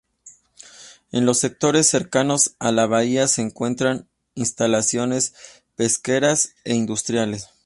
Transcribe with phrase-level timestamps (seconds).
[1.11, 5.35] En los sectores cercanos a la bahía se encuentran instalaciones
[5.75, 7.51] pesqueras e industriales.